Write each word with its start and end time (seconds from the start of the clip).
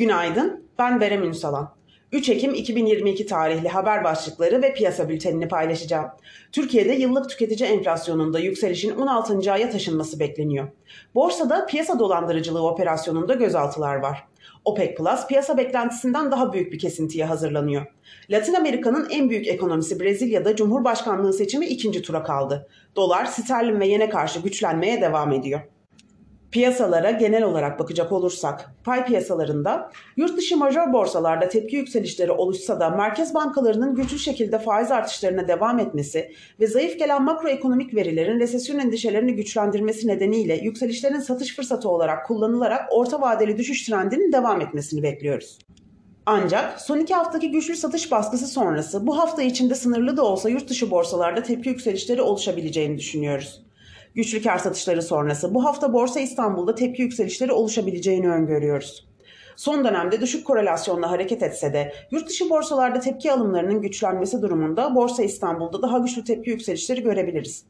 Günaydın, 0.00 0.64
ben 0.78 1.00
Berem 1.00 1.24
Ünsalan. 1.24 1.74
3 2.12 2.28
Ekim 2.28 2.54
2022 2.54 3.26
tarihli 3.26 3.68
haber 3.68 4.04
başlıkları 4.04 4.62
ve 4.62 4.74
piyasa 4.74 5.08
bültenini 5.08 5.48
paylaşacağım. 5.48 6.06
Türkiye'de 6.52 6.92
yıllık 6.92 7.30
tüketici 7.30 7.70
enflasyonunda 7.70 8.38
yükselişin 8.38 8.96
16. 8.96 9.52
aya 9.52 9.70
taşınması 9.70 10.20
bekleniyor. 10.20 10.68
Borsada 11.14 11.66
piyasa 11.66 11.98
dolandırıcılığı 11.98 12.66
operasyonunda 12.66 13.34
gözaltılar 13.34 13.96
var. 13.96 14.24
OPEC 14.64 14.94
Plus 14.94 15.26
piyasa 15.26 15.56
beklentisinden 15.56 16.30
daha 16.30 16.52
büyük 16.52 16.72
bir 16.72 16.78
kesintiye 16.78 17.24
hazırlanıyor. 17.24 17.86
Latin 18.30 18.54
Amerika'nın 18.54 19.08
en 19.10 19.30
büyük 19.30 19.48
ekonomisi 19.48 20.00
Brezilya'da 20.00 20.56
Cumhurbaşkanlığı 20.56 21.32
seçimi 21.32 21.66
ikinci 21.66 22.02
tura 22.02 22.22
kaldı. 22.22 22.68
Dolar, 22.96 23.24
sterlin 23.24 23.80
ve 23.80 23.86
yene 23.86 24.08
karşı 24.08 24.40
güçlenmeye 24.40 25.00
devam 25.00 25.32
ediyor. 25.32 25.60
Piyasalara 26.50 27.10
genel 27.10 27.42
olarak 27.42 27.78
bakacak 27.78 28.12
olursak, 28.12 28.70
pay 28.84 29.04
piyasalarında 29.04 29.90
yurt 30.16 30.36
dışı 30.36 30.56
major 30.56 30.92
borsalarda 30.92 31.48
tepki 31.48 31.76
yükselişleri 31.76 32.32
oluşsa 32.32 32.80
da 32.80 32.90
merkez 32.90 33.34
bankalarının 33.34 33.94
güçlü 33.94 34.18
şekilde 34.18 34.58
faiz 34.58 34.90
artışlarına 34.90 35.48
devam 35.48 35.78
etmesi 35.78 36.32
ve 36.60 36.66
zayıf 36.66 36.98
gelen 36.98 37.22
makroekonomik 37.22 37.94
verilerin 37.94 38.40
resesyon 38.40 38.78
endişelerini 38.78 39.34
güçlendirmesi 39.34 40.08
nedeniyle 40.08 40.56
yükselişlerin 40.56 41.20
satış 41.20 41.56
fırsatı 41.56 41.88
olarak 41.88 42.26
kullanılarak 42.26 42.88
orta 42.90 43.20
vadeli 43.20 43.58
düşüş 43.58 43.86
trendinin 43.86 44.32
devam 44.32 44.60
etmesini 44.60 45.02
bekliyoruz. 45.02 45.58
Ancak 46.26 46.80
son 46.80 46.98
iki 46.98 47.14
haftaki 47.14 47.50
güçlü 47.50 47.76
satış 47.76 48.10
baskısı 48.10 48.46
sonrası 48.46 49.06
bu 49.06 49.18
hafta 49.18 49.42
içinde 49.42 49.74
sınırlı 49.74 50.16
da 50.16 50.24
olsa 50.24 50.48
yurt 50.48 50.68
dışı 50.68 50.90
borsalarda 50.90 51.42
tepki 51.42 51.68
yükselişleri 51.68 52.22
oluşabileceğini 52.22 52.98
düşünüyoruz. 52.98 53.62
Güçlü 54.14 54.42
kar 54.42 54.58
satışları 54.58 55.02
sonrası 55.02 55.54
bu 55.54 55.64
hafta 55.64 55.92
Borsa 55.92 56.20
İstanbul'da 56.20 56.74
tepki 56.74 57.02
yükselişleri 57.02 57.52
oluşabileceğini 57.52 58.30
öngörüyoruz. 58.30 59.06
Son 59.56 59.84
dönemde 59.84 60.20
düşük 60.20 60.46
korelasyonla 60.46 61.10
hareket 61.10 61.42
etse 61.42 61.72
de 61.72 61.92
yurt 62.10 62.28
dışı 62.28 62.50
borsalarda 62.50 63.00
tepki 63.00 63.32
alımlarının 63.32 63.82
güçlenmesi 63.82 64.42
durumunda 64.42 64.94
Borsa 64.94 65.22
İstanbul'da 65.22 65.82
daha 65.82 65.98
güçlü 65.98 66.24
tepki 66.24 66.50
yükselişleri 66.50 67.02
görebiliriz. 67.02 67.64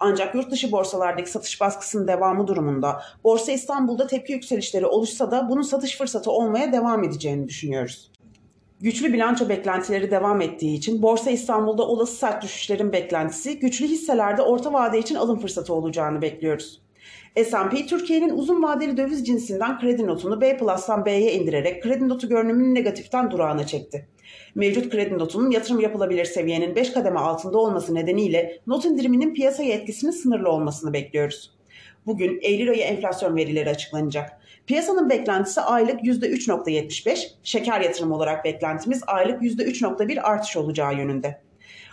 Ancak 0.00 0.34
yurt 0.34 0.50
dışı 0.50 0.72
borsalardaki 0.72 1.30
satış 1.30 1.60
baskısının 1.60 2.08
devamı 2.08 2.46
durumunda 2.46 3.02
Borsa 3.24 3.52
İstanbul'da 3.52 4.06
tepki 4.06 4.32
yükselişleri 4.32 4.86
oluşsa 4.86 5.30
da 5.30 5.48
bunun 5.50 5.62
satış 5.62 5.98
fırsatı 5.98 6.30
olmaya 6.30 6.72
devam 6.72 7.04
edeceğini 7.04 7.48
düşünüyoruz. 7.48 8.10
Güçlü 8.80 9.12
bilanço 9.12 9.48
beklentileri 9.48 10.10
devam 10.10 10.40
ettiği 10.40 10.76
için 10.76 11.02
Borsa 11.02 11.30
İstanbul'da 11.30 11.82
olası 11.82 12.16
sert 12.16 12.42
düşüşlerin 12.42 12.92
beklentisi 12.92 13.58
güçlü 13.58 13.86
hisselerde 13.86 14.42
orta 14.42 14.72
vade 14.72 14.98
için 14.98 15.14
alım 15.14 15.38
fırsatı 15.38 15.74
olacağını 15.74 16.22
bekliyoruz. 16.22 16.82
S&P 17.36 17.86
Türkiye'nin 17.86 18.30
uzun 18.30 18.62
vadeli 18.62 18.96
döviz 18.96 19.26
cinsinden 19.26 19.80
kredi 19.80 20.06
notunu 20.06 20.40
B 20.40 20.56
Plus'tan 20.56 21.06
B'ye 21.06 21.32
indirerek 21.32 21.82
kredi 21.82 22.08
notu 22.08 22.28
görünümünü 22.28 22.74
negatiften 22.74 23.30
durağına 23.30 23.66
çekti. 23.66 24.08
Mevcut 24.54 24.90
kredi 24.90 25.18
notunun 25.18 25.50
yatırım 25.50 25.80
yapılabilir 25.80 26.24
seviyenin 26.24 26.76
5 26.76 26.92
kademe 26.92 27.20
altında 27.20 27.58
olması 27.58 27.94
nedeniyle 27.94 28.60
not 28.66 28.84
indiriminin 28.84 29.34
piyasaya 29.34 29.74
etkisinin 29.74 30.12
sınırlı 30.12 30.50
olmasını 30.50 30.92
bekliyoruz. 30.92 31.56
Bugün 32.06 32.38
Eylül 32.42 32.70
ayı 32.70 32.80
enflasyon 32.80 33.36
verileri 33.36 33.70
açıklanacak. 33.70 34.40
Piyasanın 34.66 35.10
beklentisi 35.10 35.60
aylık 35.60 36.00
%3.75, 36.00 37.28
şeker 37.42 37.80
yatırım 37.80 38.12
olarak 38.12 38.44
beklentimiz 38.44 39.02
aylık 39.06 39.42
%3.1 39.42 40.20
artış 40.20 40.56
olacağı 40.56 40.94
yönünde. 40.94 41.40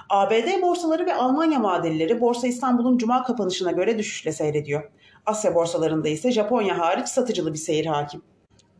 ABD 0.09 0.61
borsaları 0.61 1.05
ve 1.05 1.13
Almanya 1.13 1.63
vadelileri 1.63 2.21
Borsa 2.21 2.47
İstanbul'un 2.47 2.97
cuma 2.97 3.23
kapanışına 3.23 3.71
göre 3.71 3.97
düşüşle 3.97 4.31
seyrediyor. 4.31 4.91
Asya 5.25 5.55
borsalarında 5.55 6.09
ise 6.09 6.31
Japonya 6.31 6.79
hariç 6.79 7.07
satıcılı 7.07 7.53
bir 7.53 7.57
seyir 7.57 7.85
hakim. 7.85 8.21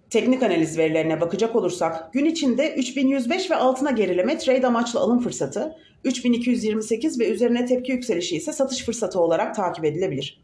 Teknik 0.09 0.43
analiz 0.43 0.77
verilerine 0.77 1.21
bakacak 1.21 1.55
olursak 1.55 2.13
gün 2.13 2.25
içinde 2.25 2.73
3105 2.73 3.51
ve 3.51 3.55
altına 3.55 3.91
gerileme 3.91 4.37
trade 4.37 4.67
amaçlı 4.67 4.99
alım 4.99 5.19
fırsatı, 5.19 5.75
3228 6.03 7.19
ve 7.19 7.29
üzerine 7.29 7.65
tepki 7.65 7.91
yükselişi 7.91 8.35
ise 8.35 8.53
satış 8.53 8.85
fırsatı 8.85 9.19
olarak 9.19 9.55
takip 9.55 9.85
edilebilir. 9.85 10.41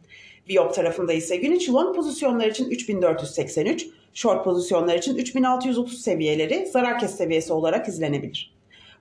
Viyop 0.50 0.74
tarafında 0.74 1.14
ise 1.14 1.36
gün 1.36 1.52
içi 1.52 1.72
long 1.72 1.96
pozisyonlar 1.96 2.48
için 2.48 2.70
3483, 2.70 3.88
short 4.14 4.44
pozisyonlar 4.44 4.96
için 4.96 5.16
3630 5.16 6.02
seviyeleri 6.02 6.70
zarar 6.74 7.00
kes 7.00 7.16
seviyesi 7.16 7.54
olarak 7.54 7.88
izlenebilir. 7.88 8.54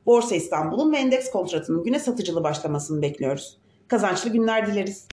Borsa 0.07 0.35
İstanbul'un 0.35 0.93
ve 0.93 0.97
endeks 0.97 1.31
kontratının 1.31 1.85
güne 1.85 1.99
satıcılı 1.99 2.45
başlamasını 2.45 3.03
bekliyoruz. 3.03 3.57
Kazançlı 3.89 4.31
günler 4.31 4.67
dileriz. 4.67 5.05